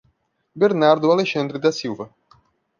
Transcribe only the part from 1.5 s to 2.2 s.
da Silva